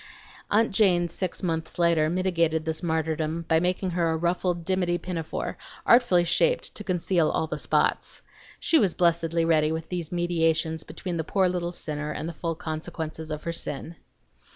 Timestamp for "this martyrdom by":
2.65-3.59